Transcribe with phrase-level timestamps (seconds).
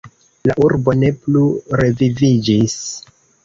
[0.51, 1.45] La urbo ne plu
[1.83, 2.83] reviviĝis.